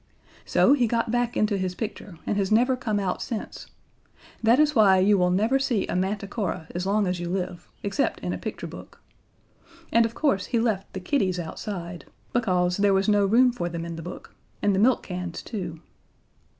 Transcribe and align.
So 0.45 0.73
he 0.73 0.87
got 0.87 1.11
back 1.11 1.37
into 1.37 1.59
his 1.59 1.75
picture 1.75 2.17
and 2.25 2.35
has 2.35 2.51
never 2.51 2.75
come 2.75 2.99
out 2.99 3.21
since: 3.21 3.67
That 4.41 4.59
is 4.59 4.73
why 4.73 4.97
you 4.97 5.15
will 5.15 5.29
never 5.29 5.59
see 5.59 5.85
a 5.85 5.93
Manticora 5.95 6.65
as 6.73 6.87
long 6.87 7.05
as 7.05 7.19
you 7.19 7.29
live, 7.29 7.69
except 7.83 8.19
in 8.21 8.33
a 8.33 8.37
picture 8.39 8.65
book. 8.65 8.99
And 9.91 10.03
of 10.03 10.15
course 10.15 10.47
he 10.47 10.59
left 10.59 10.91
the 10.93 10.99
kitties 10.99 11.37
outside, 11.37 12.05
because 12.33 12.77
there 12.77 12.95
was 12.95 13.07
no 13.07 13.27
room 13.27 13.51
for 13.51 13.69
them 13.69 13.85
in 13.85 13.95
the 13.95 14.01
book 14.01 14.33
and 14.59 14.73
the 14.73 14.79
milk 14.79 15.03
cans 15.03 15.43
too. 15.43 15.81